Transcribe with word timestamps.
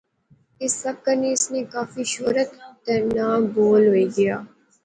اس 0.63 0.73
سب 0.83 0.95
کنے 1.05 1.29
اس 1.33 1.43
نی 1.53 1.61
کافی 1.73 2.03
شہرت 2.13 2.49
تہ 2.83 2.93
ناں 3.15 3.37
بول 3.53 3.81
ہوئی 3.91 4.07
گیا 4.17 4.35